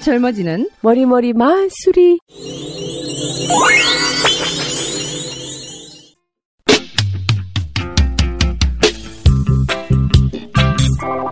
[0.00, 2.18] 젊어지는 머리머리 마술이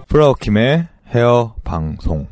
[0.09, 2.27] 프라우킴의 헤어 방송.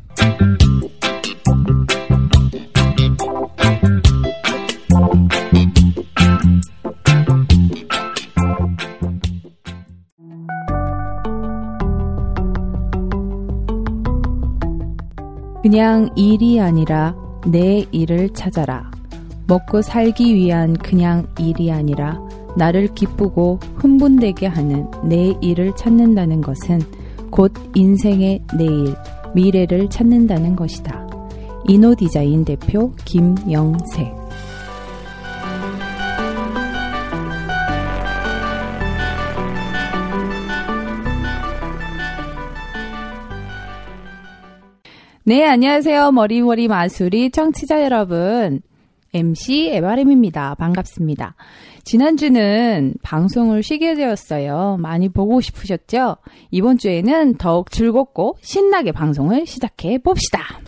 [15.67, 17.13] 그냥 일이 아니라
[17.45, 18.89] 내 일을 찾아라.
[19.47, 22.21] 먹고 살기 위한 그냥 일이 아니라
[22.55, 26.79] 나를 기쁘고 흥분되게 하는 내 일을 찾는다는 것은
[27.29, 28.95] 곧 인생의 내일,
[29.35, 31.05] 미래를 찾는다는 것이다.
[31.67, 34.13] 이노 디자인 대표 김영세.
[45.27, 46.13] 네, 안녕하세요.
[46.13, 48.61] 머리머리 마술이 청취자 여러분.
[49.13, 50.55] MC 에바렘입니다.
[50.55, 51.35] 반갑습니다.
[51.83, 54.77] 지난주는 방송을 쉬게 되었어요.
[54.79, 56.15] 많이 보고 싶으셨죠?
[56.49, 60.61] 이번 주에는 더욱 즐겁고 신나게 방송을 시작해 봅시다.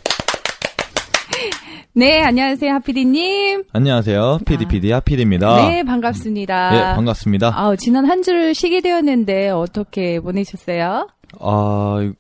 [1.94, 2.74] 네, 안녕하세요.
[2.74, 3.64] 하피디님.
[3.72, 4.40] 안녕하세요.
[4.46, 5.70] 피디피디 하피디입니다.
[5.70, 6.76] 네, 반갑습니다.
[6.76, 7.54] 예, 반갑습니다.
[7.56, 11.08] 아, 지난 한 주를 쉬게 되었는데 어떻게 보내셨어요?
[11.40, 12.12] 아,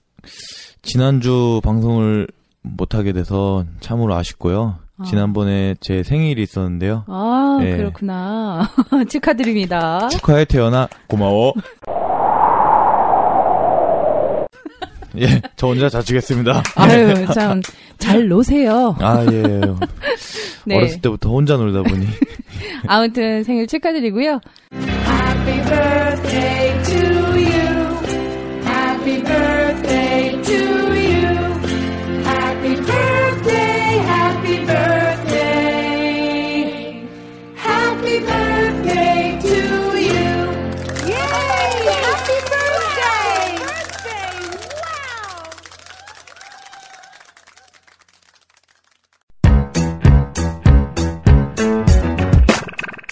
[0.81, 2.27] 지난주 방송을
[2.61, 4.77] 못하게 돼서 참으로 아쉽고요.
[4.97, 5.03] 아.
[5.05, 7.05] 지난번에 제 생일이 있었는데요.
[7.07, 7.77] 아, 네.
[7.77, 8.69] 그렇구나.
[9.09, 10.07] 축하드립니다.
[10.09, 11.53] 축하해 태연아 고마워.
[15.17, 16.61] 예, 저 혼자 자치겠습니다.
[16.75, 17.61] 아유, 참,
[17.97, 18.95] 잘 노세요.
[18.99, 19.41] 아, 예.
[20.65, 20.77] 네.
[20.77, 22.05] 어렸을 때부터 혼자 놀다 보니.
[22.87, 24.39] 아무튼 생일 축하드리고요.
[24.71, 27.18] Happy birthday to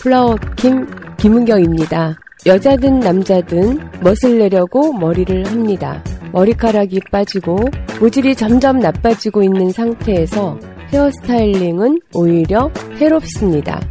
[0.07, 0.87] 플라워 김
[1.17, 2.17] 김은경입니다.
[2.45, 6.01] 여자든 남자든 멋을 내려고 머리를 합니다.
[6.31, 7.57] 머리카락이 빠지고
[7.99, 10.57] 모질이 점점 나빠지고 있는 상태에서
[10.93, 13.81] 헤어스타일링은 오히려 해롭습니다.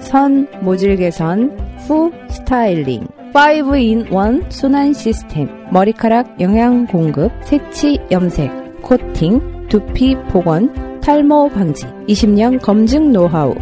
[0.00, 10.16] 선 모질 개선 후 스타일링 5in1 순환 시스템 머리카락 영양 공급 새치 염색 코팅 두피
[10.30, 13.54] 복원 탈모 방지 20년 검증 노하우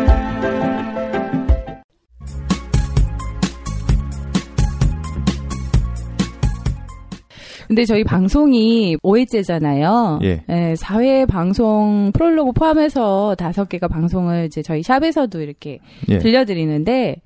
[7.77, 10.23] 근데 저희 방송이 5회째잖아요.
[10.23, 10.43] 예.
[10.49, 16.17] 4회 방송 프롤로그 포함해서 5개가 방송을 이제 저희 샵에서도 이렇게 예.
[16.17, 17.17] 들려드리는데,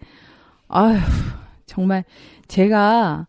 [0.66, 0.98] 아휴,
[1.66, 2.02] 정말
[2.48, 3.28] 제가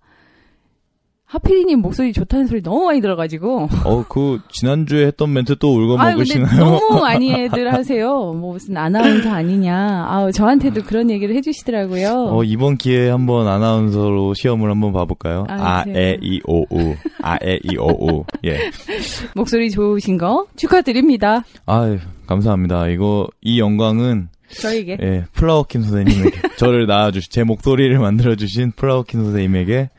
[1.32, 3.70] 하필이님 목소리 좋다는 소리 너무 많이 들어가지고.
[3.86, 6.60] 어, 그, 지난주에 했던 멘트 또 울고 아유, 먹으시나요?
[6.60, 8.34] 너무 많이들 하세요.
[8.34, 10.08] 뭐 무슨 아나운서 아니냐.
[10.10, 12.32] 아우, 저한테도 그런 얘기를 해주시더라고요.
[12.32, 15.46] 어, 이번 기회에 한번 아나운서로 시험을 한번 봐볼까요?
[15.48, 15.86] 아, 아?
[15.88, 16.96] 에, 이, 오, 우.
[17.22, 18.26] 아, 에, 이, 오, 우.
[18.44, 18.70] 예.
[19.34, 21.46] 목소리 좋으신 거 축하드립니다.
[21.66, 22.90] 아유, 감사합니다.
[22.90, 24.98] 이거, 이 영광은, 저에게.
[25.02, 29.92] 예, 플라워킴 선생님에게, 저를 낳아주신, 제 목소리를 만들어주신 플라워킴 선생님에게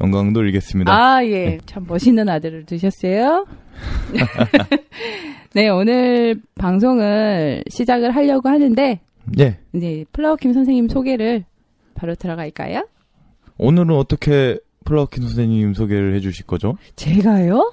[0.00, 0.92] 영광 돌리겠습니다.
[0.92, 1.58] 아, 예.
[1.66, 3.46] 참 멋있는 아들을 두셨어요.
[5.54, 9.00] 네, 오늘 방송을 시작을 하려고 하는데,
[9.38, 9.58] 예.
[9.74, 11.44] 이제 플라워킴 선생님 소개를
[11.94, 12.86] 바로 들어갈까요?
[13.58, 16.76] 오늘은 어떻게 플라워킴 선생님 소개를 해 주실 거죠?
[16.94, 17.72] 제가요?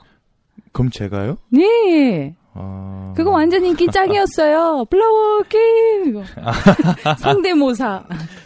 [0.72, 1.38] 그럼 제가요?
[1.50, 2.36] 네.
[2.56, 3.14] 아...
[3.16, 4.86] 그거 완전 인기 짱이었어요.
[4.90, 6.08] 플라워킴!
[6.08, 6.24] 이거.
[7.20, 8.04] 성대모사.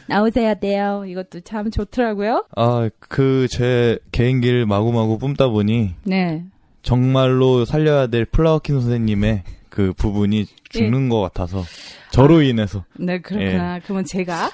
[0.07, 1.03] 나오셔야 돼요.
[1.05, 2.45] 이것도 참 좋더라고요.
[2.55, 6.43] 아, 그, 제 개인기를 마구마구 뿜다 보니, 네.
[6.81, 10.45] 정말로 살려야 될 플라워킴 선생님의 그 부분이 예.
[10.69, 11.63] 죽는 것 같아서,
[12.11, 12.85] 저로 인해서.
[12.97, 13.79] 네, 그렇구나.
[13.83, 14.49] 그러면 제가.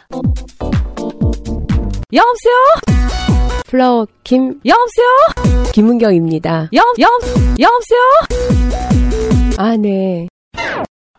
[2.11, 2.55] 여보세요?
[3.67, 5.69] 플라워 김, 여보세요?
[5.71, 6.69] 김은경입니다.
[6.75, 7.07] 여, 여,
[7.59, 8.82] 여보세요?
[9.57, 10.27] 아, 네.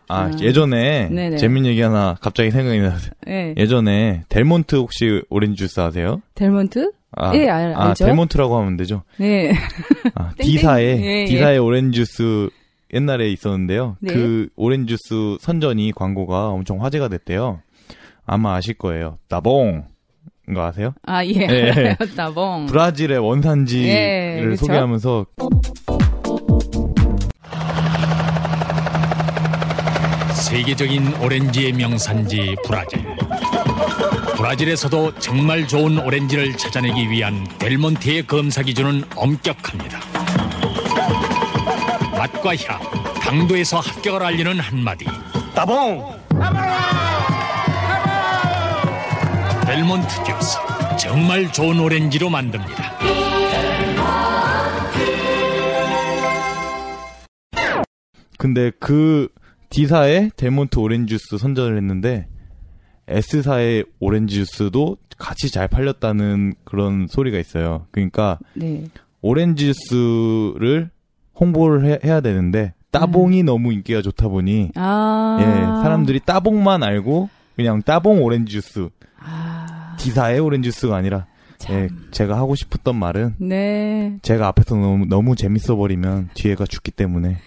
[0.07, 0.39] 아, 음.
[0.39, 1.37] 예전에, 네네.
[1.37, 3.53] 재밌는 얘기 하나 갑자기 생각이 나서, 네.
[3.57, 6.21] 예전에, 델몬트 혹시 오렌지 주스 아세요?
[6.35, 6.91] 델몬트?
[7.17, 8.05] 아, 예, 알- 아, 알죠.
[8.05, 9.03] 델몬트라고 하면 되죠.
[9.17, 9.53] 네.
[10.15, 11.25] 아, 예, 예.
[11.25, 12.49] D사의 오렌지 주스
[12.93, 13.97] 옛날에 있었는데요.
[13.99, 14.13] 네.
[14.13, 17.61] 그 오렌지 주스 선전이 광고가 엄청 화제가 됐대요.
[18.27, 19.17] 아마 아실 거예요.
[19.27, 19.85] 따봉!
[20.53, 20.93] 거 아세요?
[21.03, 21.31] 아, 예.
[21.49, 21.97] 예.
[22.15, 22.67] 나봉.
[22.67, 24.55] 브라질의 원산지를 예?
[24.55, 25.25] 소개하면서
[30.45, 33.03] 세계적인 오렌지의 명산지 브라질.
[34.37, 39.99] 브라질에서도 정말 좋은 오렌지를 찾아내기 위한 델몬테의 검사 기준은 엄격합니다.
[42.11, 42.79] 맛과 향,
[43.21, 45.05] 당도에서 합격을 알리는 한마디.
[45.55, 46.15] 따봉!
[49.65, 50.57] 델몬트 주스.
[50.99, 52.99] 정말 좋은 오렌지로 만듭니다.
[58.37, 59.27] 근데 그
[59.69, 62.27] D사의 델몬트 오렌지 주스 선전을 했는데
[63.07, 67.87] S사의 오렌지 주스도 같이 잘 팔렸다는 그런 소리가 있어요.
[67.91, 68.85] 그러니까 네.
[69.21, 70.89] 오렌지 주스를
[71.39, 75.37] 홍보를 해, 야 되는데 따봉이 너무 인기가 좋다 보니 아.
[75.41, 75.45] 예,
[75.83, 78.89] 사람들이 따봉만 알고 그냥 따봉 오렌지 주스
[79.19, 79.95] 아.
[79.99, 81.27] D사의 오렌지 주스가 아니라
[81.57, 81.75] 참.
[81.75, 84.17] 예, 제가 하고 싶었던 말은 네.
[84.21, 87.37] 제가 앞에서 너무 너무 재밌어 버리면 뒤에가 죽기 때문에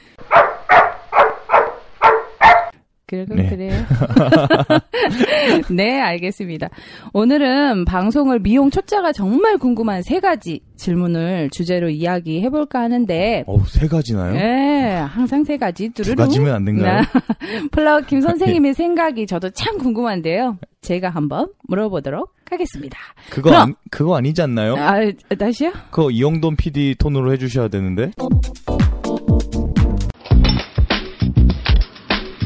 [3.09, 3.49] 그래요, 네.
[3.49, 3.73] 그래요.
[5.71, 6.69] 네, 알겠습니다.
[7.15, 13.89] 오늘은 방송을 미용 초짜가 정말 궁금한 세 가지 질문을 주제로 이야기해 볼까 하는데, 어우 세
[13.89, 14.35] 가지나요?
[14.35, 15.89] 네, 항상 세 가지.
[15.89, 16.27] 두 뚜루룽.
[16.27, 17.03] 가지면 안 된가요?
[17.73, 20.59] 플라워 김 선생님의 생각이 저도 참 궁금한데요.
[20.83, 22.99] 제가 한번 물어보도록 하겠습니다.
[23.31, 24.77] 그거 그럼- 안, 그거 아니지 않나요?
[24.77, 24.97] 아,
[25.39, 25.73] 다시요?
[25.91, 28.11] 그거 이영돈 PD 톤으로 해 주셔야 되는데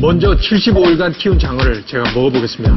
[0.02, 2.74] 먼저 75일간 키운 장어를 제가 먹어보겠습니다.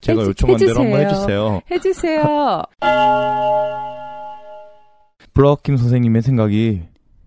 [0.00, 1.60] 제가 요청한 대로 한번 해주세요.
[1.70, 1.70] 해주세요.
[1.70, 2.62] 해주세요.
[5.34, 6.80] 블라워킴 선생님의 생각이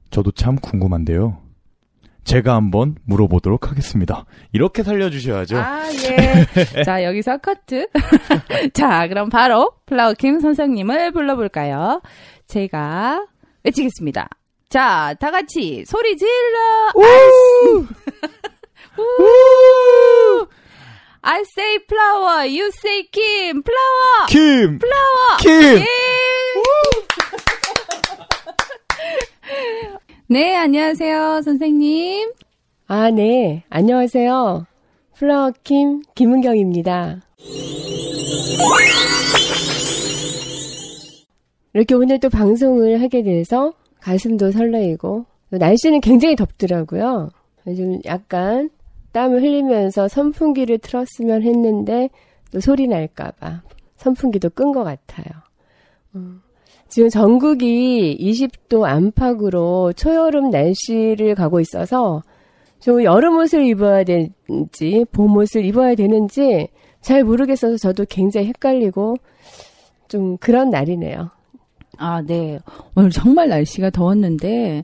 [0.09, 1.37] 저도 참 궁금한데요.
[2.23, 4.25] 제가 한번 물어보도록 하겠습니다.
[4.51, 5.59] 이렇게 살려주셔야죠.
[5.59, 6.47] 아, 예.
[6.83, 7.87] 자, 여기서 커트.
[8.73, 12.01] 자, 그럼 바로 플라워 김 선생님을 불러볼까요?
[12.47, 13.27] 제가
[13.63, 14.27] 외치겠습니다.
[14.74, 16.92] 자, 다 같이 소리 질러!
[16.96, 17.86] 우!
[18.98, 20.48] 우!
[21.22, 24.25] I say flower, you say Kim, flower!
[24.30, 24.80] 김!
[24.80, 25.38] 플라워!
[25.42, 25.51] 김!
[25.77, 25.86] 예!
[30.25, 32.32] 네, 안녕하세요, 선생님.
[32.88, 33.63] 아, 네.
[33.70, 34.65] 안녕하세요.
[35.15, 37.22] 플라워 김, 김은경입니다.
[41.75, 47.29] 이렇게 오늘 또 방송을 하게 돼서 가슴도 설레이고, 또 날씨는 굉장히 덥더라고요.
[47.65, 48.69] 좀 약간
[49.13, 52.10] 땀을 흘리면서 선풍기를 틀었으면 했는데,
[52.51, 53.62] 또 소리 날까봐
[53.98, 55.25] 선풍기도 끈 것 같아요.
[56.15, 56.41] 음.
[56.89, 62.22] 지금 전국이 20도 안팎으로 초여름 날씨를 가고 있어서
[62.79, 66.67] 좀 여름 옷을 입어야 되는지 봄 옷을 입어야 되는지
[67.01, 69.15] 잘 모르겠어서 저도 굉장히 헷갈리고
[70.07, 71.31] 좀 그런 날이네요.
[71.97, 72.59] 아, 네.
[72.95, 74.83] 오늘 정말 날씨가 더웠는데,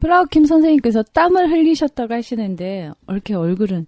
[0.00, 3.86] 플라우킴 선생님께서 땀을 흘리셨다고 하시는데, 이렇게 얼굴은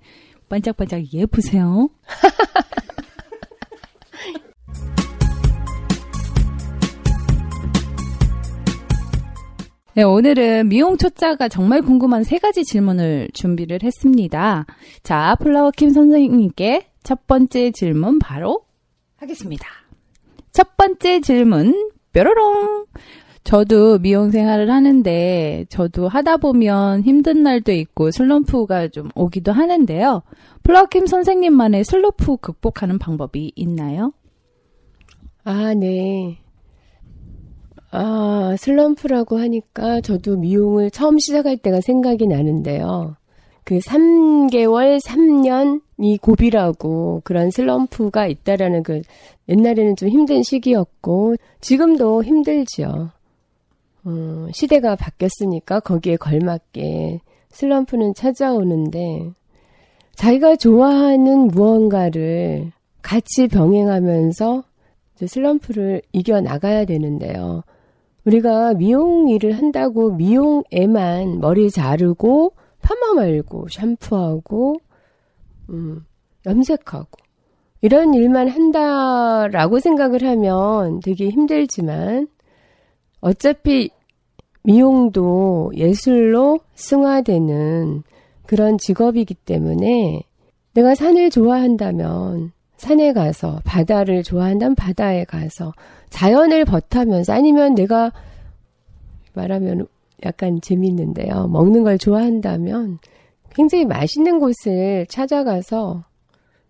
[0.49, 1.88] 반짝반짝 예쁘세요?
[9.95, 14.64] 네, 오늘은 미용 초짜가 정말 궁금한 세 가지 질문을 준비를 했습니다.
[15.02, 18.64] 자, 플라워킴 선생님께 첫 번째 질문 바로
[19.16, 19.66] 하겠습니다.
[20.52, 22.87] 첫 번째 질문 뾰로롱.
[23.43, 30.23] 저도 미용 생활을 하는데, 저도 하다 보면 힘든 날도 있고 슬럼프가 좀 오기도 하는데요.
[30.62, 34.12] 플라워킴 선생님만의 슬럼프 극복하는 방법이 있나요?
[35.45, 36.38] 아, 네.
[37.93, 43.17] 아, 슬럼프라고 하니까 저도 미용을 처음 시작할 때가 생각이 나는데요.
[43.64, 49.02] 그 3개월, 3년 이 고비라고 그런 슬럼프가 있다라는 그
[49.49, 53.11] 옛날에는 좀 힘든 시기였고 지금도 힘들지요.
[54.04, 59.33] 어, 시대가 바뀌었으니까 거기에 걸맞게 슬럼프는 찾아오는데
[60.14, 64.64] 자기가 좋아하는 무언가를 같이 병행하면서
[65.26, 67.62] 슬럼프를 이겨 나가야 되는데요.
[68.25, 72.52] 우리가 미용 일을 한다고 미용에만 머리 자르고
[72.83, 74.80] 파마 말고 샴푸하고
[75.71, 76.05] 음,
[76.47, 77.09] 염색하고
[77.83, 82.29] 이런 일만 한다라고 생각을 하면 되게 힘들지만
[83.21, 83.91] 어차피
[84.62, 88.03] 미용도 예술로 승화되는
[88.47, 90.23] 그런 직업이기 때문에
[90.75, 95.73] 내가 산을 좋아한다면 산에 가서 바다를 좋아한다면 바다에 가서
[96.11, 98.12] 자연을 버타면서 아니면 내가
[99.35, 99.87] 말하면
[100.25, 101.49] 약간 재밌는데요.
[101.49, 102.99] 먹는 걸 좋아한다면
[103.61, 106.05] 굉장히 맛있는 곳을 찾아가서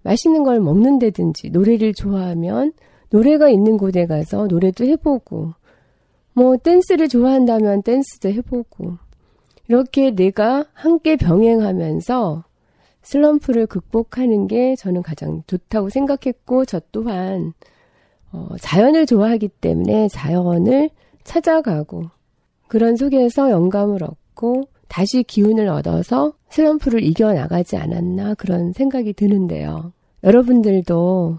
[0.02, 2.72] 맛있는 걸 먹는다든지 노래를 좋아하면
[3.10, 5.54] 노래가 있는 곳에 가서 노래도 해보고
[6.32, 8.96] 뭐 댄스를 좋아한다면 댄스도 해보고
[9.68, 12.42] 이렇게 내가 함께 병행하면서
[13.02, 17.52] 슬럼프를 극복하는 게 저는 가장 좋다고 생각했고 저 또한
[18.32, 20.90] 어, 자연을 좋아하기 때문에 자연을
[21.22, 22.06] 찾아가고
[22.66, 29.92] 그런 속에서 영감을 얻고 다시 기운을 얻어서 슬럼프를 이겨나가지 않았나 그런 생각이 드는데요.
[30.24, 31.38] 여러분들도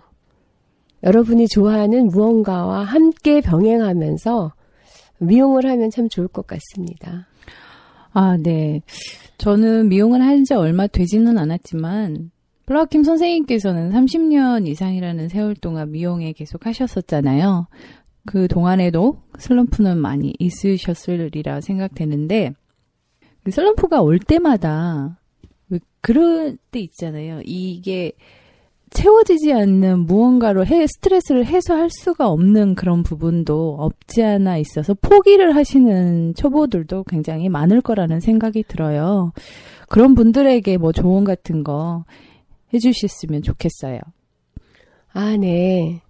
[1.04, 4.54] 여러분이 좋아하는 무언가와 함께 병행하면서
[5.20, 7.28] 미용을 하면 참 좋을 것 같습니다.
[8.14, 8.82] 아, 네.
[9.38, 12.32] 저는 미용을 한 지 얼마 되지는 않았지만
[12.68, 17.68] 플라워킴 선생님께서는 30년 이상이라는 세월 동안 미용에 계속 하셨었잖아요.
[18.26, 22.61] 그 동안에도 슬럼프는 많이 있으셨으리라 생각되는데 그
[23.50, 25.18] 슬럼프가 올 때마다
[25.70, 27.42] 왜 그럴 때 있잖아요.
[27.46, 28.12] 이게
[28.92, 36.34] 채워지지 않는 무언가로 해, 스트레스를 해소할 수가 없는 그런 부분도 없지 않아 있어서 포기를 하시는
[36.36, 39.32] 초보들도 굉장히 많을 거라는 생각이 들어요.
[39.88, 42.04] 그런 분들에게 뭐 조언 같은 거
[42.74, 44.00] 해주셨으면 좋겠어요.
[45.14, 46.02] 아, 네.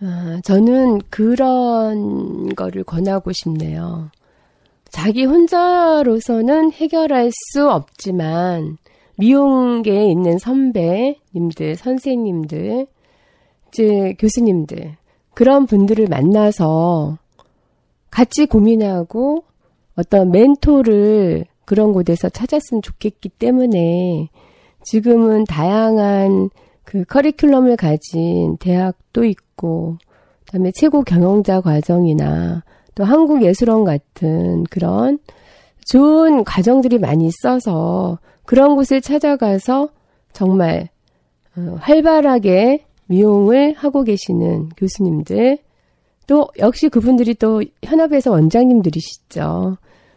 [0.00, 4.10] 아, 저는 그런 거를 권하고 싶네요.
[4.94, 8.78] 자기 혼자로서는 해결할 수 없지만,
[9.18, 12.86] 미용계에 있는 선배님들, 선생님들,
[13.68, 14.94] 이제 교수님들,
[15.34, 17.18] 그런 분들을 만나서
[18.08, 19.42] 같이 고민하고
[19.96, 24.28] 어떤 멘토를 그런 곳에서 찾았으면 좋겠기 때문에
[24.84, 26.50] 지금은 다양한
[26.84, 29.98] 그 커리큘럼을 가진 대학도 있고,
[30.46, 32.62] 그다음에 최고 경영자 과정이나
[32.94, 35.18] 또 한국예술원 같은 그런
[35.86, 39.88] 좋은 과정들이 많이 있어서 그런 곳을 찾아가서
[40.32, 40.88] 정말
[41.56, 45.58] 어, 활발하게 미용을 하고 계시는 교수님들,
[46.26, 49.76] 또 역시 그분들이 또 현업에서 원장님들이시죠.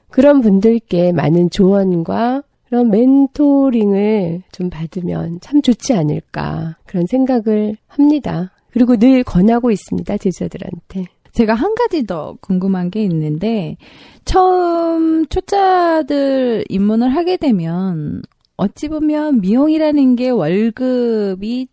[0.10, 8.52] 그런 분들께 많은 조언과 그런 멘토링을 좀 받으면 참 좋지 않을까 그런 생각을 합니다.
[8.72, 11.06] 그리고 늘 권하고 있습니다, 제자들한테.
[11.32, 13.78] 제가 한 가지 더 궁금한 게 있는데,
[14.26, 18.22] 처음 초짜들 입문을 하게 되면,
[18.58, 21.68] 어찌 보면 미용이라는 게 월급이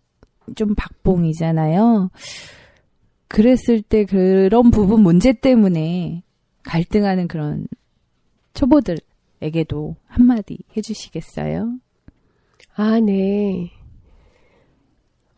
[0.55, 2.11] 좀 박봉이잖아요.
[3.29, 6.23] 그랬을 때 그런 부분 문제 때문에
[6.63, 7.67] 갈등하는 그런
[8.53, 11.75] 초보들에게도 한마디 해주시겠어요?
[12.77, 13.71] 아, 네.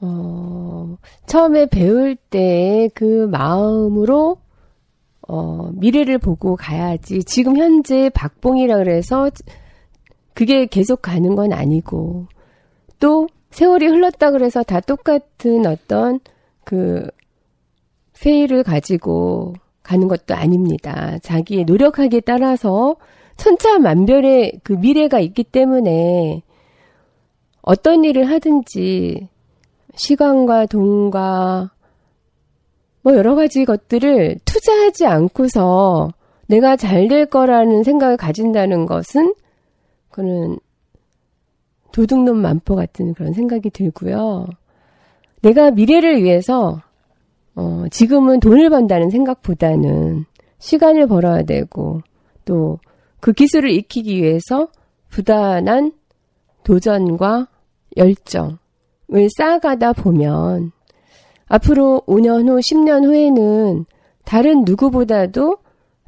[0.01, 4.39] 어, 처음에 배울 때 그 마음으로
[5.29, 7.25] 어, 미래를 보고 가야지.
[7.25, 9.31] 지금 현재 박봉이라 그래서
[10.35, 12.27] 그게 계속 가는 건 아니고
[13.01, 16.21] 또 세월이 흘렀다 그래서 다 똑같은 어떤
[16.65, 17.09] 그
[18.21, 21.19] 페이를 가지고 가는 것도 아닙니다.
[21.23, 22.97] 자기의 노력하기에 따라서
[23.37, 26.43] 천차만별의 그 미래가 있기 때문에
[27.63, 29.29] 어떤 일을 하든지
[29.97, 31.71] 시간과 돈과
[33.03, 36.11] 뭐 여러 가지 것들을 투자하지 않고서
[36.47, 39.35] 내가 잘 될 거라는 생각을 가진다는 것은
[40.11, 40.59] 그는
[41.93, 44.47] 도둑놈 만포 같은 그런 생각이 들고요.
[45.43, 46.81] 내가 미래를 위해서
[47.57, 50.25] 어, 지금은 돈을 번다는 생각보다는
[50.59, 52.03] 시간을 벌어야 되고
[52.45, 52.79] 또
[53.27, 54.69] 그 기술을 익히기 위해서
[55.09, 55.93] 부단한
[56.63, 57.49] 도전과
[57.97, 58.59] 열정
[59.13, 60.73] 을 쌓아가다 보면
[61.47, 63.87] 앞으로 5년 후, 10년 후에는
[64.25, 65.59] 다른 누구보다도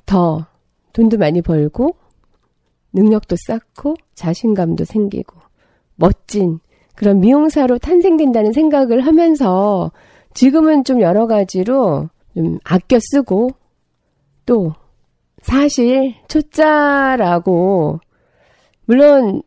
[0.05, 0.47] 더
[0.93, 1.95] 돈도 많이 벌고
[2.93, 5.37] 능력도 쌓고 자신감도 생기고
[5.95, 6.59] 멋진
[6.97, 9.93] 그런 미용사로 탄생된다는 생각을 하면서
[10.35, 13.51] 지금은 좀 여러 가지로 좀 아껴 쓰고
[14.45, 14.73] 또
[15.43, 18.01] 사실 초짜라고
[18.87, 19.43] 물론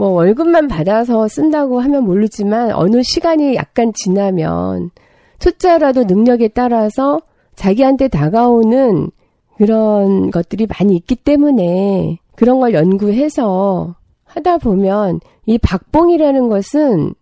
[0.00, 4.92] 뭐 월급만 받아서 쓴다고 하면 모르지만 어느 시간이 약간 지나면
[5.38, 7.20] 초짜라도 능력에 따라서
[7.54, 9.10] 자기한테 다가오는
[9.58, 17.12] 그런 것들이 많이 있기 때문에 그런 걸 연구해서 하다 보면 이 박봉이라는 것은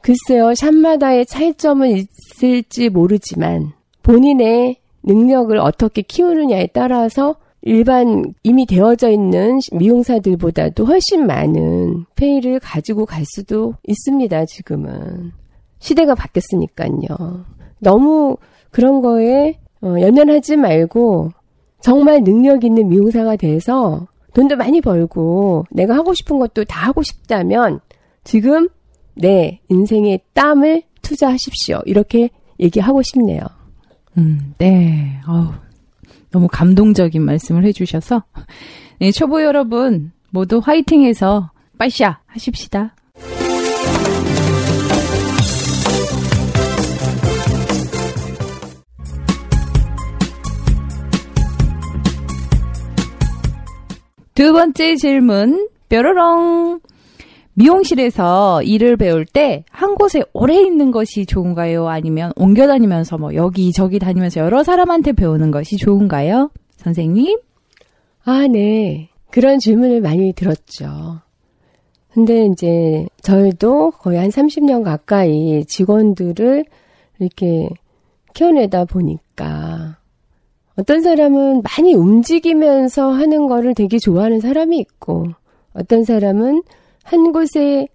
[0.00, 3.70] 글쎄요, 샵마다의 차이점은 있을지 모르지만
[4.02, 13.24] 본인의 능력을 어떻게 키우느냐에 따라서 일반 이미 되어져 있는 미용사들보다도 훨씬 많은 페이를 가지고 갈
[13.24, 15.32] 수도 있습니다, 지금은.
[15.78, 17.44] 시대가 바뀌었으니까요.
[17.78, 18.36] 너무
[18.70, 21.30] 그런 거에 어, 연연하지 말고
[21.80, 27.80] 정말 능력 있는 미용사가 돼서 돈도 많이 벌고 내가 하고 싶은 것도 다 하고 싶다면
[28.24, 28.68] 지금
[29.14, 31.80] 내 인생의 땀을 투자하십시오.
[31.84, 33.42] 이렇게 얘기하고 싶네요.
[34.16, 35.20] 음, 네.
[35.26, 35.48] 어우,
[36.32, 38.24] 너무 감동적인 말씀을 해주셔서.
[38.98, 42.94] 네, 초보 여러분, 모두 화이팅해서 빠샤 하십시다.
[54.34, 56.80] 두 번째 질문, 뾰로롱.
[57.54, 61.88] 미용실에서 일을 배울 때 한 곳에 오래 있는 것이 좋은가요?
[61.88, 66.50] 아니면 옮겨 다니면서 뭐 여기저기 다니면서 여러 사람한테 배우는 것이 좋은가요?
[66.76, 67.38] 선생님?
[68.24, 69.08] 아, 네.
[69.30, 71.20] 그런 질문을 많이 들었죠.
[72.14, 76.64] 근데 이제 저희도 거의 한 30년 가까이 직원들을
[77.18, 77.68] 이렇게
[78.34, 79.96] 키워내다 보니까
[80.76, 85.26] 어떤 사람은 많이 움직이면서 하는 거를 되게 좋아하는 사람이 있고
[85.74, 86.62] 어떤 사람은
[87.04, 87.88] 한 곳에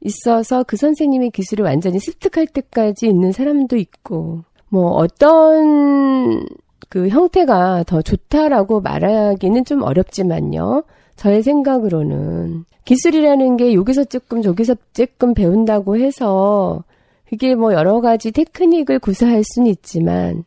[0.00, 6.46] 있어서 그 선생님의 기술을 완전히 습득할 때까지 있는 사람도 있고, 뭐 어떤
[6.88, 10.84] 그 형태가 더 좋다라고 말하기는 좀 어렵지만요.
[11.16, 16.84] 저의 생각으로는 기술이라는 게 여기서 조금 저기서 조금 배운다고 해서
[17.28, 20.44] 그게 뭐 여러 가지 테크닉을 구사할 수는 있지만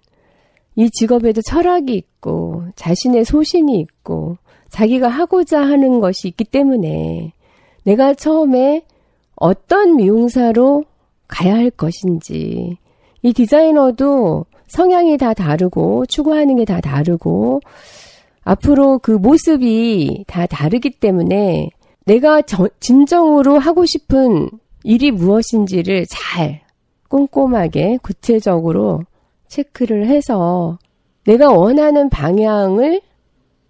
[0.76, 4.38] 이 직업에도 철학이 있고 자신의 소신이 있고
[4.70, 7.34] 자기가 하고자 하는 것이 있기 때문에
[7.88, 8.84] 내가 처음에
[9.38, 10.84] 어떤 미용사로
[11.30, 12.78] 가야 할 것인지
[13.22, 17.62] 이 디자이너도 성향이 다 다르고 추구하는 게 다 다르고
[18.44, 21.70] 앞으로 그 모습이 다 다르기 때문에
[22.06, 24.50] 내가 저, 진정으로 하고 싶은
[24.84, 26.60] 일이 무엇인지를 잘
[27.08, 29.04] 꼼꼼하게 구체적으로
[29.48, 30.78] 체크를 해서
[31.26, 33.00] 내가 원하는 방향을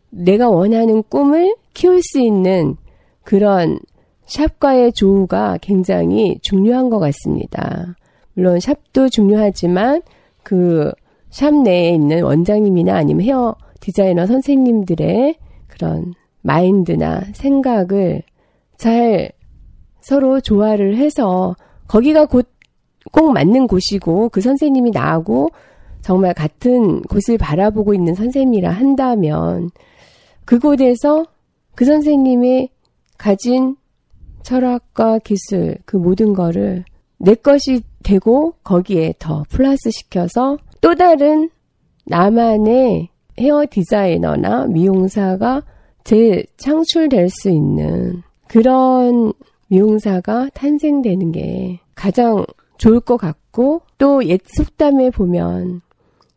[0.09, 2.77] 내가 원하는 꿈을 키울 수 있는
[3.23, 3.77] 그런
[4.27, 7.95] 샵과의 조우가 굉장히 중요한 것 같습니다.
[8.33, 10.01] 물론 샵도 중요하지만
[10.43, 10.91] 그
[11.29, 15.35] 샵 내에 있는 원장님이나 아니면 헤어 디자이너 선생님들의
[15.67, 18.23] 그런 마인드나 생각을
[18.77, 19.31] 잘
[20.01, 21.55] 서로 조화를 해서
[21.87, 22.57] 거기가 곧
[23.11, 25.49] 꼭 맞는 곳이고 그 선생님이 나하고
[26.01, 29.69] 정말 같은 곳을 바라보고 있는 선생님이라 한다면
[30.43, 31.25] 그곳에서
[31.73, 32.69] 그 선생님이
[33.17, 33.77] 가진
[34.47, 36.85] 철학과 기술 그 모든 거를
[37.17, 41.49] 내 것이 되고 거기에 더 플러스 시켜서 또 다른
[42.05, 43.09] 나만의
[43.41, 45.63] 헤어 디자이너나 미용사가
[46.05, 49.33] 재창출될 수 있는 그런
[49.67, 52.45] 미용사가 탄생되는 게 가장
[52.77, 55.81] 좋을 것 같고 또 옛 속담에 보면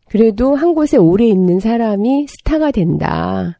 [0.09, 3.57] 그래도 한 곳에 오래 있는 사람이 스타가 된다.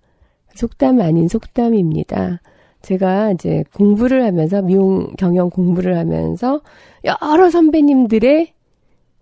[0.55, 2.41] 속담 아닌 속담입니다.
[2.81, 6.61] 제가 이제 공부를 하면서 미용 경영 공부를 하면서
[7.03, 8.53] 여러 선배님들의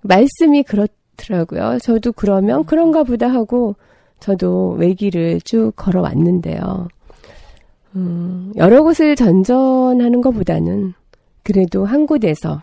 [0.02, 1.80] 말씀이 그렇더라고요.
[1.80, 3.76] 저도 그러면 그런가 보다 하고
[4.19, 6.88] 저도 외길을 쭉 걸어왔는데요.
[7.95, 10.93] 음, 여러 곳을 전전하는 것보다는
[11.43, 12.62] 그래도 한 곳에서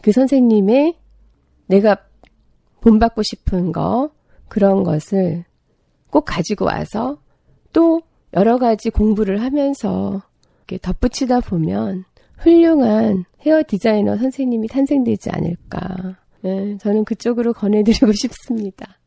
[0.00, 0.96] 그 선생님의
[1.66, 1.96] 내가
[2.80, 4.10] 본받고 싶은 거
[4.48, 5.44] 그런 것을
[6.10, 7.18] 꼭 가지고 와서
[7.72, 8.00] 또
[8.34, 10.22] 여러 가지 공부를 하면서
[10.78, 12.04] 덧붙이다 보면
[12.38, 16.16] 훌륭한 헤어 디자이너 선생님이 탄생되지 않을까.
[16.42, 18.98] 네, 저는 그쪽으로 권해드리고 싶습니다.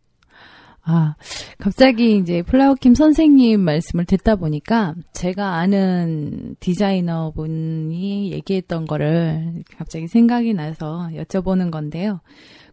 [0.87, 1.15] 아,
[1.57, 10.53] 갑자기 이제 플라워킴 선생님 말씀을 듣다 보니까 제가 아는 디자이너 분이 얘기했던 거를 갑자기 생각이
[10.53, 12.21] 나서 여쭤보는 건데요.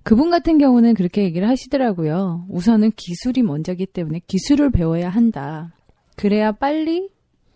[0.02, 2.46] 그분 같은 경우는 그렇게 얘기를 하시더라고요.
[2.50, 5.72] 우선은 기술이 먼저기 때문에 기술을 배워야 한다.
[6.16, 7.08] 그래야 빨리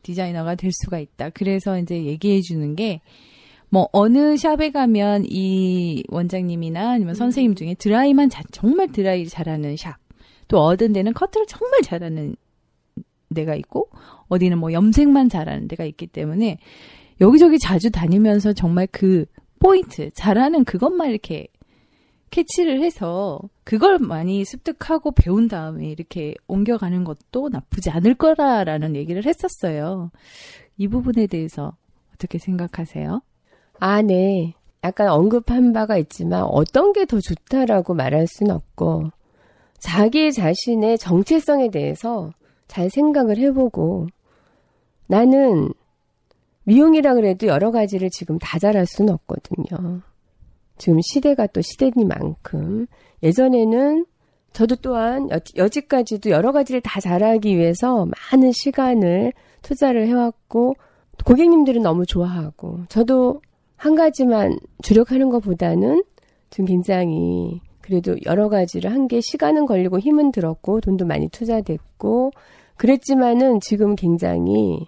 [0.07, 1.31] 디자이너가 될 수가 있다.
[1.31, 3.01] 그래서 이제 얘기해 주는 게,
[3.69, 9.97] 뭐, 어느 샵에 가면 이 원장님이나 아니면 선생님 중에 드라이만 자- 정말 드라이 잘하는 샵,
[10.47, 12.37] 또 어떤 데는 커트를 정말 잘하는
[13.35, 13.91] 데가 있고,
[14.29, 16.59] 어디는 뭐 염색만 잘하는 데가 있기 때문에,
[17.21, 19.25] 여기저기 자주 다니면서 정말 그
[19.59, 21.49] 포인트, 잘하는 그것만 이렇게
[22.31, 30.11] 캐치를 해서 그걸 많이 습득하고 배운 다음에 이렇게 옮겨가는 것도 나쁘지 않을 거라라는 얘기를 했었어요.
[30.77, 31.77] 이 부분에 대해서
[32.15, 33.23] 어떻게 생각하세요?
[33.79, 34.55] 아, 네.
[34.85, 39.11] 약간 언급한 바가 있지만 어떤 게 더 좋다라고 말할 수는 없고
[39.79, 42.31] 자기 자신의 정체성에 대해서
[42.69, 44.07] 잘 생각을 해보고
[45.07, 45.73] 나는
[46.65, 50.01] 미용이라 그래도 여러 가지를 지금 다 잘할 수는 없거든요.
[50.79, 52.87] 지금 시대가 또 시대니만큼
[53.23, 54.07] 예전에는
[54.53, 60.75] 저도 또한 여, 여지까지도 여러 가지를 다 잘하기 위해서 많은 시간을 투자를 해왔고
[61.25, 63.43] 고객님들은 너무 좋아하고 저도
[63.77, 66.03] 한 가지만 주력하는 것보다는
[66.51, 72.33] 지금 굉장히 그래도 여러 가지를 한 게 시간은 걸리고 힘은 들었고 돈도 많이 투자됐고
[72.77, 74.87] 그랬지만은 지금 굉장히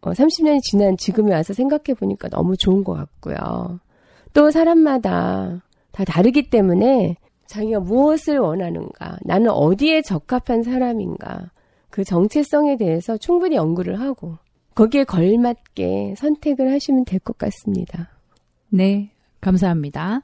[0.00, 3.80] 어, 30년이 지난 지금에 와서 생각해 보니까 너무 좋은 것 같고요.
[4.34, 7.16] 또 사람마다 다 다르기 때문에
[7.46, 11.50] 자기가 무엇을 원하는가, 나는 어디에 적합한 사람인가,
[11.88, 14.36] 그 정체성에 대해서 충분히 연구를 하고
[14.74, 18.10] 거기에 걸맞게 선택을 하시면 될 것 같습니다.
[18.68, 20.22] 네, 감사합니다.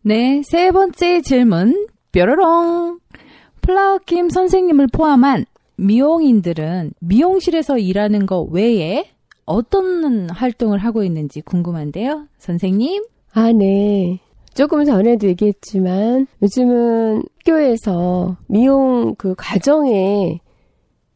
[0.00, 2.98] 네, 세 번째 질문, 뾰로롱.
[3.60, 5.44] 플라워킴 선생님을 포함한
[5.76, 9.06] 미용인들은 미용실에서 일하는 것 외에
[9.44, 12.26] 어떤 활동을 하고 있는지 궁금한데요.
[12.38, 13.04] 선생님?
[13.32, 14.20] 아, 네.
[14.54, 20.40] 조금 전에도 얘기했지만 요즘은 학교에서 미용 그 과정에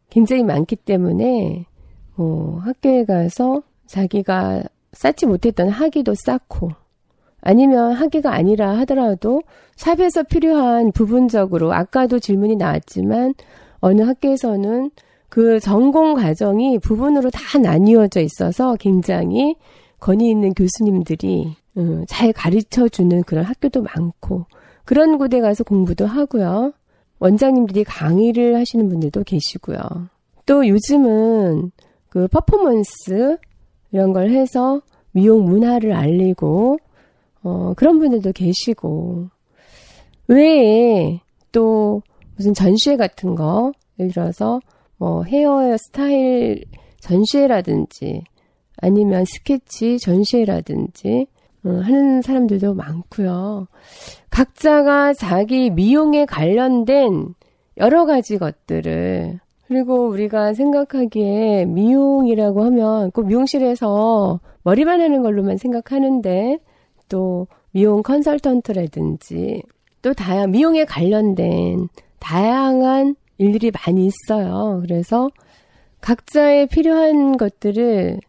[0.09, 1.67] 굉장히 많기 때문에
[2.15, 6.71] 뭐 학교에 가서 자기가 쌓지 못했던 학위도 쌓고
[7.43, 9.43] 아니면 학위가 아니라 하더라도
[9.77, 13.35] 샵에서 필요한 부분적으로 아까도 질문이 나왔지만
[13.87, 14.91] 어느 학교에서는
[15.29, 19.55] 그 전공 과정이 부분으로 다 나뉘어져 있어서 굉장히
[20.01, 24.47] 권위 있는 교수님들이 음, 잘 가르쳐 주는 그런 학교도 많고
[24.85, 26.73] 그런 곳에 가서 공부도 하고요.
[27.21, 29.79] 원장님들이 강의를 하시는 분들도 계시고요.
[30.47, 31.71] 또 요즘은
[32.09, 33.37] 그 퍼포먼스
[33.93, 34.81] 이런 걸 해서
[35.13, 36.79] 미용 문화를 알리고
[37.45, 39.29] 어, 그런 분들도 계시고
[40.27, 41.21] 외에
[41.53, 42.03] 또
[42.37, 44.61] 무슨 전시회 같은 거 예를 들어서
[44.99, 46.65] 뭐 헤어 스타일
[47.01, 48.23] 전시회라든지
[48.81, 51.27] 아니면 스케치 전시회라든지
[51.65, 53.67] 어, 하는 사람들도 많고요.
[54.31, 57.35] 각자가 자기 미용에 관련된
[57.79, 66.59] 여러 가지 것들을 그리고 우리가 생각하기에 미용이라고 하면 꼭 미용실에서 머리만 하는 걸로만 생각하는데
[67.09, 69.63] 또 미용 컨설턴트라든지
[70.03, 74.81] 또 다양 미용에 관련된 다양한 일들이 많이 있어요.
[74.83, 75.29] 그래서
[76.01, 78.21] 각자의 필요한 것들을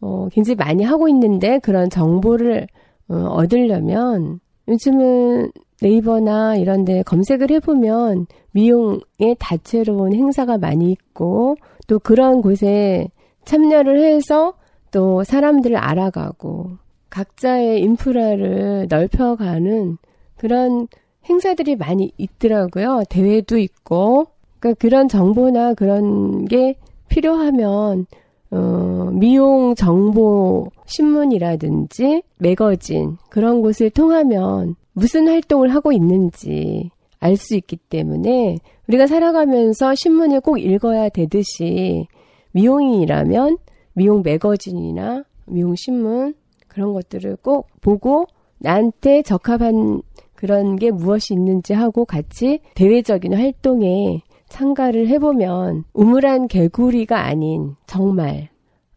[0.00, 2.66] 어, 굉장히 많이 하고 있는데 그런 정보를
[3.08, 12.40] 어, 얻으려면 요즘은 네이버나 이런 데 검색을 해보면 미용의 다채로운 행사가 많이 있고 또 그런
[12.40, 13.08] 곳에
[13.44, 14.54] 참여를 해서
[14.92, 16.70] 또 사람들을 알아가고
[17.10, 19.98] 각자의 인프라를 넓혀가는
[20.36, 20.86] 그런
[21.28, 23.04] 행사들이 많이 있더라고요.
[23.08, 24.26] 대회도 있고.
[24.58, 26.76] 그러니까 그런 정보나 그런 게
[27.08, 28.06] 필요하면
[28.50, 37.76] 어, 미용 정보 신문이라든지 매거진 그런 곳을 통하면 무슨 활동을 하고 있는지 알 수 있기
[37.76, 38.58] 때문에
[38.88, 42.08] 우리가 살아가면서 신문을 꼭 읽어야 되듯이
[42.50, 43.58] 미용인이라면
[43.94, 46.34] 미용 매거진이나 미용 신문
[46.68, 48.26] 그런 것들을 꼭 보고
[48.58, 50.02] 나한테 적합한
[50.42, 58.48] 그런 게 무엇이 있는지 하고 같이 대외적인 활동에 참가를 해보면 우물한 개구리가 아닌 정말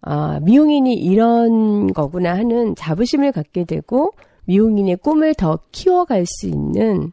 [0.01, 4.13] 아, 미용인이 이런 거구나 하는 자부심을 갖게 되고
[4.45, 7.11] 미용인의 꿈을 더 키워갈 수 있는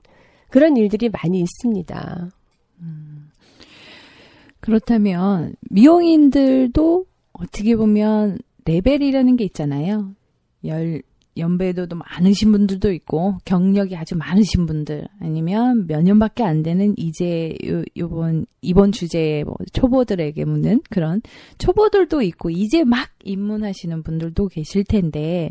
[0.49, 2.31] 그런 일들이 많이 있습니다.
[4.61, 10.14] 그렇다면 미용인들도 어떻게 보면 레벨이라는 게 있잖아요.
[10.64, 11.03] 열
[11.37, 17.83] 연배도도 많으신 분들도 있고 경력이 아주 많으신 분들 아니면 몇 년밖에 안 되는 이제 요,
[17.97, 21.23] 요번 이번 주제에 뭐 초보들에게 묻는 그런
[21.59, 25.51] 초보들도 있고 이제 막 입문하시는 분들도 계실 텐데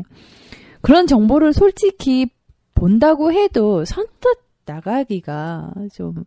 [0.80, 2.26] 그런 정보를 솔직히
[2.74, 6.24] 본다고 해도 선뜻 나가기가 좀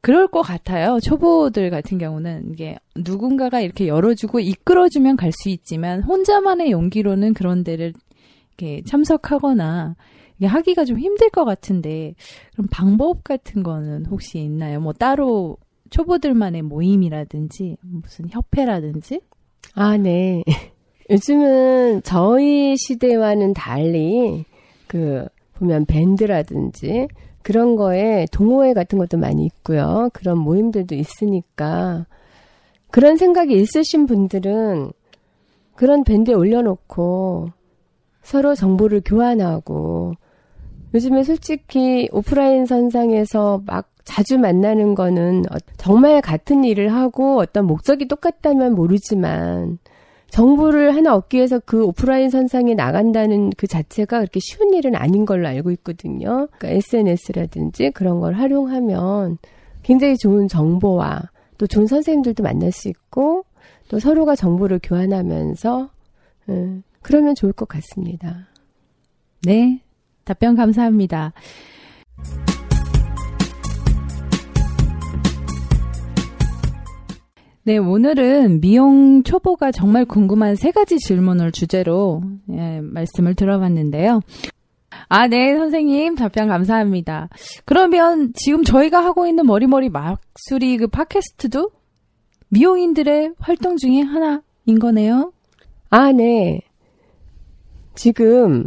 [0.00, 1.00] 그럴 것 같아요.
[1.00, 7.94] 초보들 같은 경우는 이게 누군가가 이렇게 열어주고 이끌어주면 갈 수 있지만 혼자만의 용기로는 그런 데를
[8.56, 9.96] 이렇게 참석하거나
[10.38, 12.14] 이게 하기가 좀 힘들 것 같은데
[12.52, 14.80] 그럼 방법 같은 거는 혹시 있나요?
[14.80, 15.56] 뭐 따로
[15.90, 19.20] 초보들만의 모임이라든지 무슨 협회라든지?
[19.74, 20.42] 아, 네.
[21.10, 24.44] 요즘은 저희 시대와는 달리
[24.86, 27.08] 그 보면 밴드라든지
[27.42, 30.08] 그런 거에 동호회 같은 것도 많이 있고요.
[30.14, 32.06] 그런 모임들도 있으니까
[32.90, 34.92] 그런 생각이 있으신 분들은
[35.74, 37.50] 그런 밴드에 올려놓고
[38.24, 40.14] 서로 정보를 교환하고
[40.94, 48.08] 요즘에 솔직히 오프라인 선상에서 막 자주 만나는 거는 어, 정말 같은 일을 하고 어떤 목적이
[48.08, 49.78] 똑같다면 모르지만
[50.30, 55.46] 정보를 하나 얻기 위해서 그 오프라인 선상에 나간다는 그 자체가 그렇게 쉬운 일은 아닌 걸로
[55.46, 56.48] 알고 있거든요.
[56.58, 59.38] 그러니까 SNS라든지 그런 걸 활용하면
[59.82, 61.22] 굉장히 좋은 정보와
[61.58, 63.44] 또 좋은 선생님들도 만날 수 있고
[63.88, 65.88] 또 서로가 정보를 교환하면서
[66.48, 68.48] 음, 그러면 좋을 것 같습니다.
[69.42, 69.80] 네.
[70.24, 71.34] 답변 감사합니다.
[77.62, 84.20] 네, 오늘은 미용 초보가 정말 궁금한 세 가지 질문을 주제로 예, 말씀을 들어봤는데요.
[85.08, 86.14] 아, 네, 선생님.
[86.14, 87.28] 답변 감사합니다.
[87.64, 91.70] 그러면 지금 저희가 하고 있는 머리머리 막수리 그 팟캐스트도
[92.48, 95.32] 미용인들의 활동 중에 하나인 거네요.
[95.90, 96.60] 아, 네.
[97.94, 98.66] 지금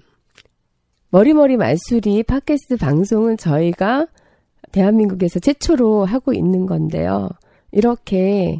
[1.09, 4.07] 머리머리 말수리 팟캐스트 방송은 저희가
[4.71, 7.29] 대한민국에서 최초로 하고 있는 건데요.
[7.71, 8.57] 이렇게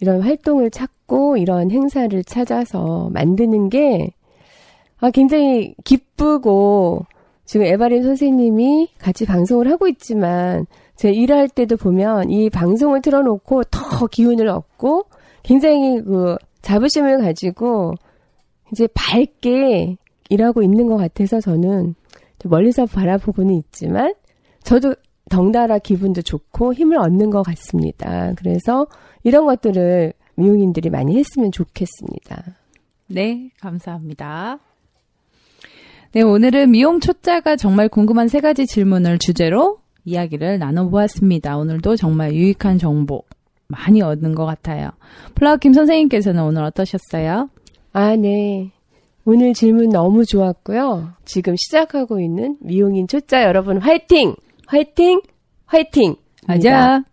[0.00, 4.12] 이런 활동을 찾고 이런 행사를 찾아서 만드는 게
[5.00, 7.06] 아, 굉장히 기쁘고
[7.44, 14.06] 지금 에바린 선생님이 같이 방송을 하고 있지만 제 일할 때도 보면 이 방송을 틀어놓고 더
[14.06, 15.04] 기운을 얻고
[15.42, 17.94] 굉장히 그 자부심을 가지고
[18.70, 19.96] 이제 밝게
[20.28, 21.94] 일하고 있는 것 같아서 저는
[22.44, 24.14] 멀리서 바라보고는 있지만
[24.62, 24.94] 저도
[25.30, 28.32] 덩달아 기분도 좋고 힘을 얻는 것 같습니다.
[28.36, 28.86] 그래서
[29.22, 32.56] 이런 것들을 미용인들이 많이 했으면 좋겠습니다.
[33.06, 34.58] 네, 감사합니다.
[36.12, 41.56] 네, 오늘은 미용 초짜가 정말 궁금한 세 가지 질문을 주제로 이야기를 나눠보았습니다.
[41.56, 43.22] 오늘도 정말 유익한 정보
[43.68, 44.90] 많이 얻은 것 같아요.
[45.34, 47.48] 플라워 김 선생님께서는 오늘 어떠셨어요?
[47.92, 48.72] 아, 네.
[49.24, 51.12] 오늘 질문 너무 좋았고요.
[51.24, 54.34] 지금 시작하고 있는 미용인 초짜 여러분 화이팅!
[54.66, 55.20] 화이팅!
[55.66, 56.16] 화이팅!
[56.46, 57.04] 맞아.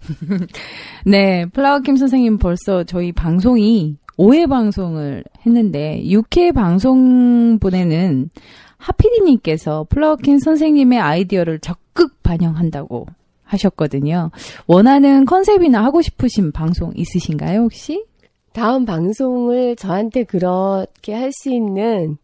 [1.06, 8.30] 네, 플라워킴 선생님 벌써 저희 방송이 5회 방송을 했는데 6회 방송분에는
[8.76, 13.06] 하피디님께서 플라워킴 선생님의 아이디어를 적극 반영한다고
[13.44, 14.30] 하셨거든요.
[14.66, 18.04] 원하는 컨셉이나 하고 싶으신 방송 있으신가요, 혹시?
[18.52, 22.16] 다음 방송을 저한테 그렇게 할 수 있는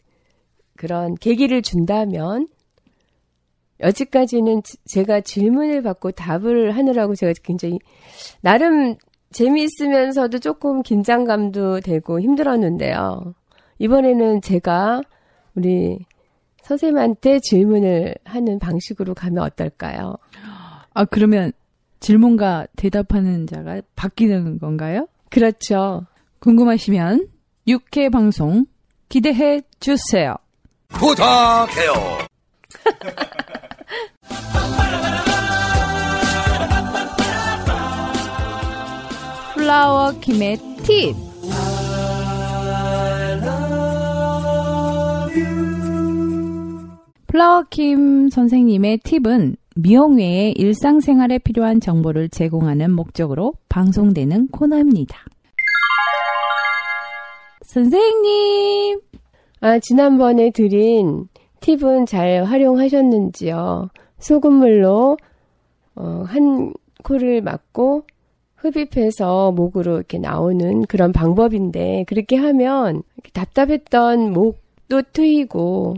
[0.76, 2.48] 그런 계기를 준다면
[3.80, 7.78] 여지까지는 제가 질문을 받고 답을 하느라고 제가 굉장히
[8.40, 8.94] 나름
[9.30, 13.34] 재미있으면서도 조금 긴장감도 되고 힘들었는데요.
[13.78, 15.02] 이번에는 제가
[15.54, 15.98] 우리
[16.62, 20.16] 선생님한테 질문을 하는 방식으로 가면 어떨까요?
[20.92, 21.52] 아, 그러면
[22.00, 25.06] 질문과 대답하는 자가 바뀌는 건가요?
[25.30, 26.06] 그렇죠.
[26.40, 27.28] 궁금하시면
[27.66, 28.66] 6회 방송
[29.08, 30.34] 기대해 주세요.
[30.88, 31.92] 부탁해요.
[39.54, 41.14] 플라워 김의 팁.
[47.26, 55.18] 플라워 김 선생님의 팁은 미용 외에 일상생활에 필요한 정보를 제공하는 목적으로 방송되는 코너입니다.
[57.62, 59.00] 선생님!
[59.60, 61.28] 아, 지난번에 드린
[61.60, 63.90] 팁은 잘 활용하셨는지요?
[64.18, 65.16] 소금물로,
[65.96, 66.72] 어, 한
[67.04, 68.04] 코를 막고
[68.56, 73.02] 흡입해서 목으로 이렇게 나오는 그런 방법인데, 그렇게 하면
[73.32, 75.96] 답답했던 목도 트이고,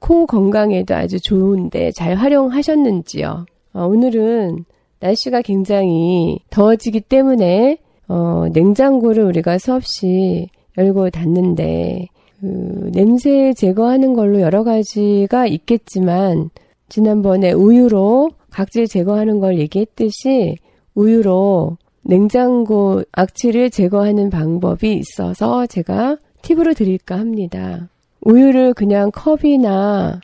[0.00, 3.44] 코 건강에도 아주 좋은데 잘 활용하셨는지요?
[3.74, 4.64] 어, 오늘은
[4.98, 7.78] 날씨가 굉장히 더워지기 때문에
[8.10, 12.08] 어, 냉장고를 우리가 수없이 열고 닫는데
[12.40, 16.50] 그 냄새 제거하는 걸로 여러 가지가 있겠지만
[16.88, 20.56] 지난번에 우유로 각질 제거하는 걸 얘기했듯이
[20.96, 27.88] 우유로 냉장고 악취를 제거하는 방법이 있어서 제가 팁으로 드릴까 합니다.
[28.22, 30.20] 우유를 그냥 컵이나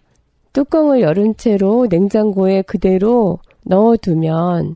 [0.53, 4.75] 뚜껑을 열은 채로 냉장고에 그대로 넣어두면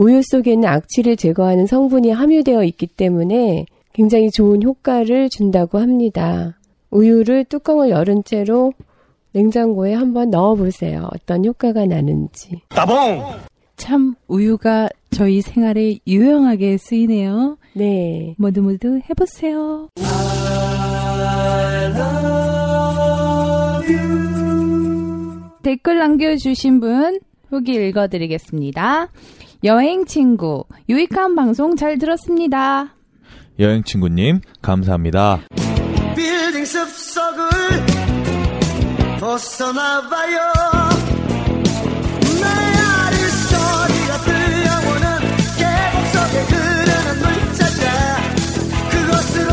[0.00, 6.58] 우유 속에 있는 악취를 제거하는 성분이 함유되어 있기 때문에 굉장히 좋은 효과를 준다고 합니다.
[6.90, 8.72] 우유를 뚜껑을 열은 채로
[9.32, 11.06] 냉장고에 한번 넣어보세요.
[11.12, 12.62] 어떤 효과가 나는지.
[12.70, 13.22] 따봉!
[13.76, 17.58] 참 우유가 저희 생활에 유용하게 쓰이네요.
[17.74, 18.34] 네.
[18.38, 19.88] 모두 모두 해보세요.
[25.62, 29.08] 댓글 남겨주신 분 후기 읽어드리겠습니다.
[29.64, 32.94] 여행 친구 유익한 방송 잘 들었습니다.
[33.58, 35.40] 여행 친구님 감사합니다.
[36.16, 37.48] 빌딩 숲속을
[39.20, 40.38] 벗어나봐요
[42.40, 45.04] 나의 아리소리가 들려오는
[45.58, 47.84] 계곡 속에 흐르는 물 찾아
[48.90, 49.50] 그곳으로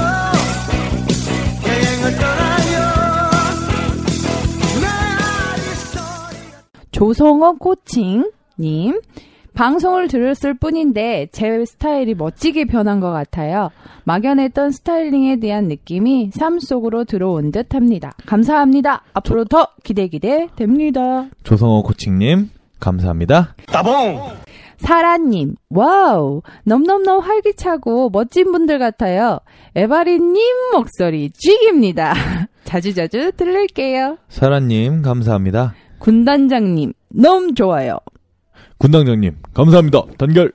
[1.67, 2.75] 여행을 떠나요
[4.79, 4.87] 내
[5.51, 6.55] 아리소리가
[6.91, 9.01] 조성어 코칭님
[9.57, 13.71] 방송을 들었을 뿐인데 제 스타일이 멋지게 변한 것 같아요.
[14.03, 18.13] 막연했던 스타일링에 대한 느낌이 삶 속으로 들어온 듯 합니다.
[18.27, 19.01] 감사합니다.
[19.13, 21.25] 앞으로 더 기대 기대 됩니다.
[21.43, 23.55] 조성호 코칭님 감사합니다.
[23.65, 24.21] 따봉!
[24.77, 29.39] 사라님, 와우, 넘넘넘 활기차고 멋진 분들 같아요.
[29.75, 30.35] 에바리님
[30.73, 32.13] 목소리 죽입니다.
[32.63, 34.19] 자주자주 들을게요.
[34.29, 35.73] 사라님 감사합니다.
[35.97, 37.97] 군단장님, 너무 좋아요.
[38.77, 40.03] 군당장님 감사합니다.
[40.17, 40.51] 단결.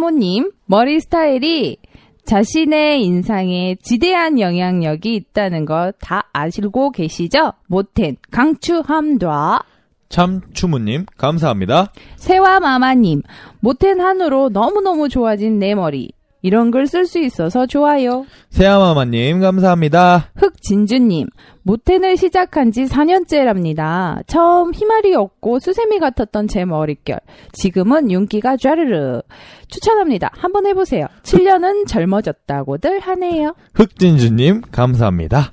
[0.00, 1.76] 참추모님, 머리 스타일이
[2.24, 7.52] 자신의 인상에 지대한 영향력이 있다는 거다 아시고 계시죠?
[7.66, 9.60] 모텐, 강추함좌.
[10.08, 11.92] 참 추무님 감사합니다.
[12.16, 13.22] 세화마마님,
[13.60, 16.12] 모텐 한우로 너무너무 좋아진 내 머리.
[16.42, 18.24] 이런 글 쓸 수 있어서 좋아요.
[18.48, 20.28] 세아마마님 감사합니다.
[20.36, 21.26] 흑진주님,
[21.62, 24.22] 모텐을 시작한 지 4년째랍니다.
[24.26, 27.20] 처음 희말이 없고 수세미 같았던 제 머릿결.
[27.52, 29.20] 지금은 윤기가 쫘르르.
[29.68, 30.30] 추천합니다.
[30.34, 31.06] 한번 해보세요.
[31.24, 33.54] 7년은 젊어졌다고들 하네요.
[33.74, 35.52] 흑진주님 감사합니다.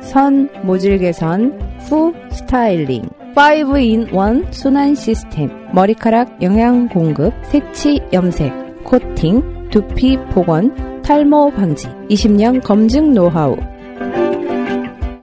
[0.00, 3.02] 선 모질 개선 후 스타일링
[3.34, 13.12] 5in1 순환 시스템 머리카락 영양 공급 색치 염색 코팅 두피 복원 탈모 방지 20년 검증
[13.12, 13.56] 노하우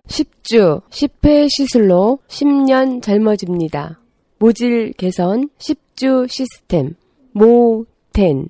[0.07, 4.01] 10주 10회 시술로 10년 젊어집니다.
[4.39, 6.95] 모질 개선 10주 시스템
[7.31, 8.49] 모텐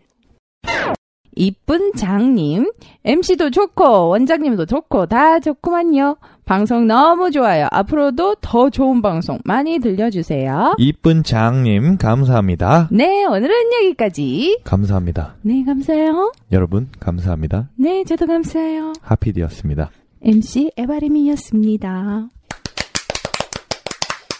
[1.36, 2.71] 이쁜 장님
[3.06, 6.17] MC도 좋고 원장님도 좋고 다 좋구만요
[6.52, 12.90] 방송 너무 좋아요 앞으로도 더 좋은 방송 많이 들려주세요 이쁜 장님 감사합니다.
[12.92, 15.36] 네 오늘은 여기까지 감사합니다.
[15.44, 17.70] 네 감사해요 여러분 감사합니다.
[17.76, 19.92] 네 저도 감사해요 하피디였습니다.
[20.22, 22.28] MC 에바림이었습니다.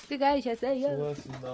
[0.10, 0.82] 수고하셨어요.
[0.82, 1.48] 수고하셨습니다.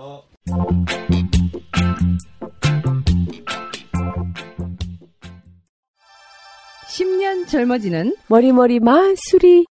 [6.88, 9.68] 십년 젊어지는 머리머리 마수리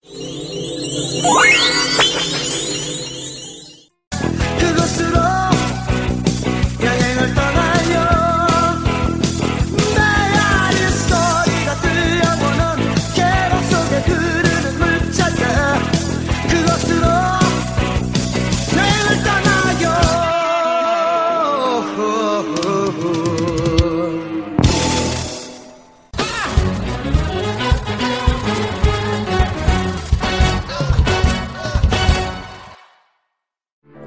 [4.59, 5.44] 그곳으로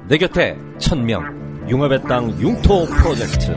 [0.09, 3.55] 내 곁에 천명 융합의 땅 융토 프로젝트.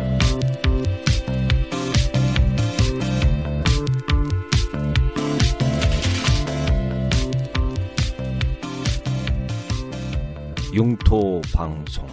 [10.75, 12.12] 융토 방송